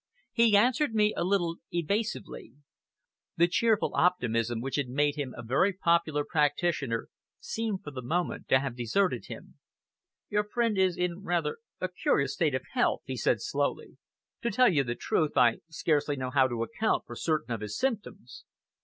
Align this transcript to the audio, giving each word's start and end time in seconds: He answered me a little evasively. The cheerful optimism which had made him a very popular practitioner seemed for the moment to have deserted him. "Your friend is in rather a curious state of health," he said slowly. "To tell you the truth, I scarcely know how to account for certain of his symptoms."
He 0.33 0.57
answered 0.57 0.95
me 0.95 1.13
a 1.15 1.23
little 1.23 1.57
evasively. 1.69 2.53
The 3.37 3.47
cheerful 3.47 3.91
optimism 3.93 4.59
which 4.59 4.77
had 4.77 4.89
made 4.89 5.15
him 5.15 5.35
a 5.37 5.43
very 5.43 5.73
popular 5.73 6.25
practitioner 6.25 7.09
seemed 7.39 7.83
for 7.83 7.91
the 7.91 8.01
moment 8.01 8.49
to 8.49 8.57
have 8.57 8.75
deserted 8.75 9.25
him. 9.27 9.59
"Your 10.27 10.43
friend 10.43 10.75
is 10.75 10.97
in 10.97 11.21
rather 11.21 11.59
a 11.79 11.87
curious 11.87 12.33
state 12.33 12.55
of 12.55 12.63
health," 12.73 13.03
he 13.05 13.15
said 13.15 13.41
slowly. 13.41 13.97
"To 14.41 14.49
tell 14.49 14.69
you 14.73 14.83
the 14.83 14.95
truth, 14.95 15.37
I 15.37 15.59
scarcely 15.69 16.15
know 16.15 16.31
how 16.31 16.47
to 16.47 16.63
account 16.63 17.03
for 17.05 17.15
certain 17.15 17.53
of 17.53 17.61
his 17.61 17.77
symptoms." 17.77 18.43